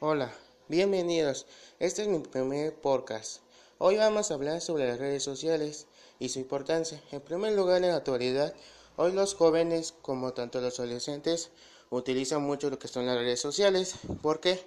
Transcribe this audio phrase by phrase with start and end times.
[0.00, 0.32] Hola,
[0.68, 1.46] bienvenidos.
[1.80, 3.40] Este es mi primer podcast.
[3.78, 5.88] Hoy vamos a hablar sobre las redes sociales
[6.20, 7.02] y su importancia.
[7.10, 8.54] En primer lugar, en la actualidad,
[8.94, 11.50] hoy los jóvenes, como tanto los adolescentes,
[11.90, 13.96] utilizan mucho lo que son las redes sociales.
[14.22, 14.64] ¿Por qué?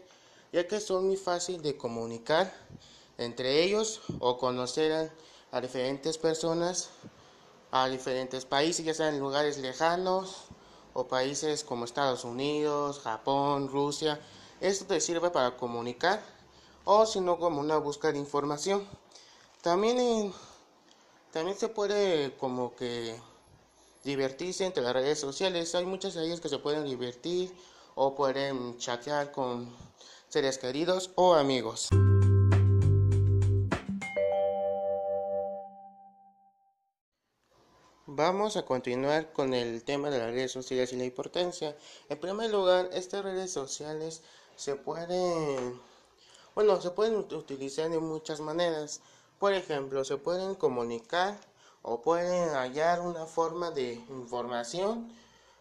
[0.51, 2.53] Ya que son muy fácil de comunicar
[3.17, 5.13] entre ellos o conocer a,
[5.57, 6.89] a diferentes personas,
[7.71, 10.47] a diferentes países, ya sean lugares lejanos
[10.91, 14.19] o países como Estados Unidos, Japón, Rusia.
[14.61, 16.21] Esto te sirve para comunicar
[16.85, 18.87] o si no como una búsqueda de información.
[19.63, 20.31] También,
[21.31, 23.19] también se puede como que
[24.03, 25.73] divertirse entre las redes sociales.
[25.73, 27.51] Hay muchas de ellas que se pueden divertir
[27.95, 29.67] o pueden chatear con
[30.29, 31.89] seres queridos o amigos.
[38.05, 41.75] Vamos a continuar con el tema de las redes sociales y la importancia.
[42.09, 44.21] En primer lugar, estas redes sociales
[44.61, 45.81] se pueden,
[46.53, 49.01] bueno, se pueden utilizar de muchas maneras.
[49.39, 51.35] Por ejemplo, se pueden comunicar
[51.81, 55.11] o pueden hallar una forma de información.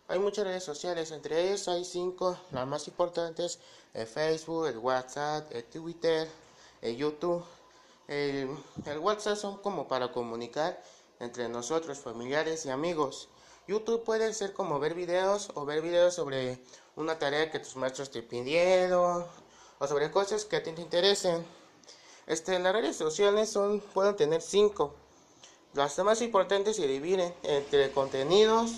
[0.06, 3.58] Hay muchas redes sociales, entre ellas hay cinco, las más importantes,
[3.94, 6.28] el Facebook, el WhatsApp, el Twitter,
[6.82, 7.42] el YouTube.
[8.06, 10.78] El, el WhatsApp son como para comunicar
[11.20, 13.30] entre nosotros, familiares y amigos.
[13.70, 16.58] YouTube puede ser como ver videos o ver videos sobre
[16.96, 19.24] una tarea que tus maestros te pidieron
[19.78, 21.46] o sobre cosas que a ti te interesen.
[22.26, 23.56] Este, las redes sociales
[23.94, 24.96] pueden tener cinco.
[25.72, 28.72] Las más importantes se dividen entre contenidos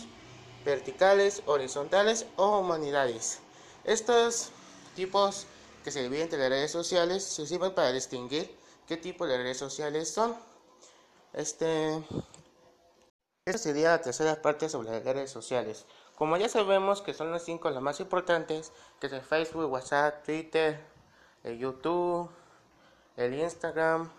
[0.63, 3.39] verticales, horizontales o humanidades.
[3.85, 4.51] Estos
[4.95, 5.47] tipos
[5.85, 8.55] que se dividen entre las redes sociales se sirven para distinguir
[8.87, 10.37] qué tipo de redes sociales son.
[11.33, 12.05] Este,
[13.45, 15.85] esta sería la tercera parte sobre las redes sociales.
[16.15, 20.79] Como ya sabemos que son las cinco las más importantes, que es Facebook, WhatsApp, Twitter,
[21.43, 22.31] el YouTube,
[23.17, 24.13] el Instagram.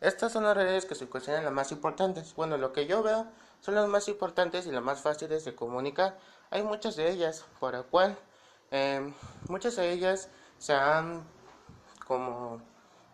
[0.00, 2.36] Estas son las redes que se consideran las más importantes.
[2.36, 3.26] Bueno, lo que yo veo
[3.60, 6.16] son las más importantes y las más fáciles de comunicar.
[6.50, 8.16] Hay muchas de ellas, por lo cual
[8.70, 9.12] eh,
[9.48, 11.24] muchas de ellas se han
[12.06, 12.60] como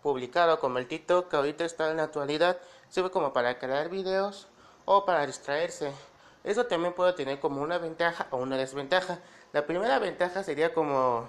[0.03, 2.59] publicado, como el TikTok que ahorita está en la actualidad,
[2.91, 4.49] sirve como para crear videos
[4.85, 5.93] o para distraerse.
[6.45, 9.19] Eso también puede tener como una ventaja o una desventaja.
[9.53, 11.29] La primera ventaja sería como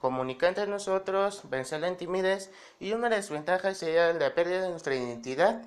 [0.00, 2.50] comunicar entre nosotros, vencer la timidez
[2.80, 5.62] y una desventaja sería la pérdida de nuestra identidad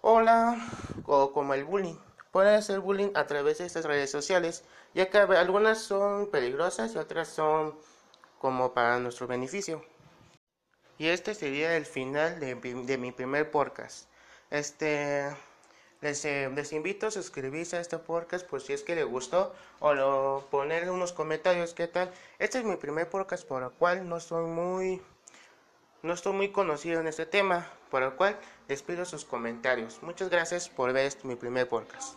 [0.00, 0.56] o, la,
[1.06, 1.96] o como el bullying.
[2.30, 4.64] Puede ser bullying a través de estas redes sociales,
[4.94, 7.78] ya que algunas son peligrosas y otras son
[8.38, 9.84] como para nuestro beneficio.
[10.98, 14.08] Y este sería el final de, de mi primer podcast.
[14.50, 15.28] Este
[16.02, 19.54] les, eh, les, invito a suscribirse a este podcast por si es que les gustó
[19.80, 22.10] o lo, poner unos comentarios qué tal.
[22.38, 25.00] Este es mi primer podcast por el cual no soy muy
[26.02, 28.36] no estoy muy conocido en este tema, por el cual
[28.68, 30.02] les pido sus comentarios.
[30.02, 32.10] Muchas gracias por ver este, mi primer podcast.